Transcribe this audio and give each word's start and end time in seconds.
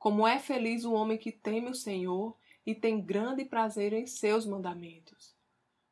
como 0.00 0.26
é 0.26 0.38
feliz 0.38 0.86
o 0.86 0.94
homem 0.94 1.18
que 1.18 1.30
teme 1.30 1.68
o 1.68 1.74
Senhor 1.74 2.34
e 2.64 2.74
tem 2.74 3.02
grande 3.02 3.44
prazer 3.44 3.92
em 3.92 4.06
seus 4.06 4.46
mandamentos. 4.46 5.36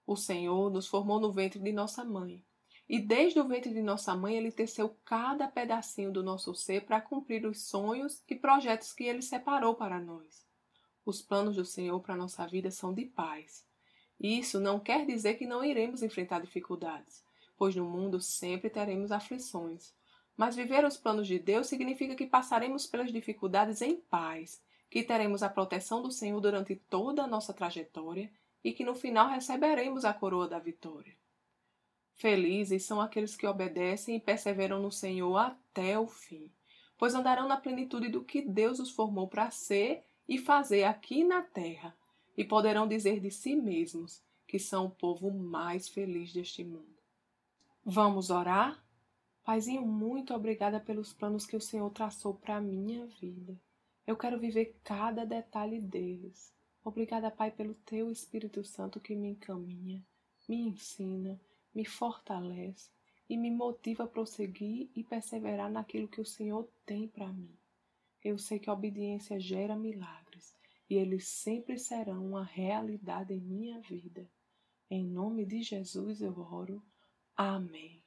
O 0.07 0.17
Senhor 0.17 0.71
nos 0.71 0.87
formou 0.87 1.21
no 1.21 1.31
ventre 1.31 1.59
de 1.61 1.71
nossa 1.73 2.03
mãe. 2.07 2.43
E 2.89 2.98
desde 2.98 3.39
o 3.39 3.47
ventre 3.47 3.71
de 3.71 3.83
nossa 3.83 4.17
mãe, 4.17 4.34
ele 4.34 4.51
teceu 4.51 4.97
cada 5.05 5.47
pedacinho 5.47 6.11
do 6.11 6.23
nosso 6.23 6.55
ser 6.55 6.87
para 6.87 7.03
cumprir 7.03 7.45
os 7.45 7.61
sonhos 7.61 8.23
e 8.27 8.34
projetos 8.34 8.95
que 8.95 9.05
ele 9.05 9.21
separou 9.21 9.75
para 9.75 10.01
nós. 10.01 10.43
Os 11.05 11.20
planos 11.20 11.56
do 11.56 11.65
Senhor 11.67 12.01
para 12.01 12.17
nossa 12.17 12.47
vida 12.47 12.70
são 12.70 12.95
de 12.95 13.05
paz. 13.05 13.62
Isso 14.19 14.59
não 14.59 14.81
quer 14.81 15.05
dizer 15.05 15.34
que 15.34 15.47
não 15.47 15.62
iremos 15.62 16.03
enfrentar 16.03 16.41
dificuldades, 16.41 17.23
pois 17.59 17.77
no 17.77 17.84
mundo 17.84 18.23
sempre 18.23 18.70
teremos 18.70 19.12
aflições. 19.12 19.93
Mas 20.38 20.55
viver 20.55 20.84
os 20.84 20.97
planos 20.97 21.27
de 21.27 21.37
Deus 21.37 21.66
significa 21.66 22.15
que 22.15 22.24
passaremos 22.24 22.87
pelas 22.87 23.10
dificuldades 23.12 23.83
em 23.83 23.97
paz, 23.97 24.62
que 24.88 25.02
teremos 25.02 25.42
a 25.42 25.48
proteção 25.48 26.00
do 26.00 26.12
Senhor 26.12 26.41
durante 26.41 26.77
toda 26.77 27.25
a 27.25 27.27
nossa 27.27 27.53
trajetória 27.53 28.31
e 28.62 28.72
que 28.72 28.84
no 28.84 28.94
final 28.94 29.28
receberemos 29.28 30.05
a 30.05 30.14
coroa 30.14 30.47
da 30.47 30.61
vitória. 30.61 31.16
Felizes 32.14 32.84
são 32.84 33.00
aqueles 33.00 33.36
que 33.36 33.48
obedecem 33.48 34.14
e 34.14 34.20
perseveram 34.20 34.81
no 34.81 34.92
Senhor 34.92 35.36
até 35.36 35.98
o 35.98 36.06
fim, 36.06 36.48
pois 36.97 37.16
andarão 37.16 37.48
na 37.48 37.56
plenitude 37.56 38.09
do 38.09 38.25
que 38.25 38.41
Deus 38.41 38.78
os 38.78 38.91
formou 38.91 39.27
para 39.27 39.50
ser 39.50 40.05
e 40.28 40.39
fazer 40.39 40.84
aqui 40.84 41.25
na 41.25 41.42
terra, 41.42 41.97
e 42.36 42.44
poderão 42.44 42.86
dizer 42.86 43.19
de 43.19 43.31
si 43.33 43.56
mesmos 43.56 44.22
que 44.47 44.61
são 44.61 44.86
o 44.86 44.91
povo 44.91 45.33
mais 45.33 45.89
feliz 45.89 46.33
deste 46.33 46.62
mundo. 46.62 46.97
Vamos 47.84 48.31
orar? 48.31 48.81
Paizinho, 49.48 49.80
muito 49.80 50.34
obrigada 50.34 50.78
pelos 50.78 51.14
planos 51.14 51.46
que 51.46 51.56
o 51.56 51.60
Senhor 51.60 51.88
traçou 51.88 52.34
para 52.34 52.56
a 52.56 52.60
minha 52.60 53.06
vida. 53.06 53.58
Eu 54.06 54.14
quero 54.14 54.38
viver 54.38 54.78
cada 54.84 55.24
detalhe 55.24 55.80
deles. 55.80 56.52
Obrigada, 56.84 57.30
Pai, 57.30 57.50
pelo 57.50 57.72
teu 57.72 58.10
Espírito 58.10 58.62
Santo 58.62 59.00
que 59.00 59.16
me 59.16 59.30
encaminha, 59.30 60.04
me 60.46 60.69
ensina, 60.69 61.41
me 61.74 61.86
fortalece 61.86 62.91
e 63.26 63.38
me 63.38 63.50
motiva 63.50 64.04
a 64.04 64.06
prosseguir 64.06 64.91
e 64.94 65.02
perseverar 65.02 65.70
naquilo 65.70 66.08
que 66.08 66.20
o 66.20 66.26
Senhor 66.26 66.69
tem 66.84 67.08
para 67.08 67.32
mim. 67.32 67.56
Eu 68.22 68.36
sei 68.36 68.58
que 68.58 68.69
a 68.69 68.74
obediência 68.74 69.41
gera 69.41 69.74
milagres 69.74 70.54
e 70.91 70.96
eles 70.96 71.26
sempre 71.26 71.78
serão 71.78 72.22
uma 72.22 72.44
realidade 72.44 73.32
em 73.32 73.41
minha 73.41 73.80
vida. 73.80 74.28
Em 74.91 75.06
nome 75.06 75.46
de 75.46 75.62
Jesus 75.62 76.20
eu 76.20 76.38
oro. 76.38 76.82
Amém. 77.34 78.06